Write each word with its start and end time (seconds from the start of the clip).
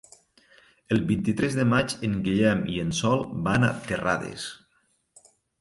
El 0.95 1.01
vint-i-tres 1.11 1.57
de 1.59 1.67
maig 1.75 1.95
en 2.09 2.17
Guillem 2.29 2.65
i 2.77 2.81
en 2.87 2.97
Sol 3.03 3.23
van 3.49 3.69
a 3.69 3.73
Terrades. 3.91 4.49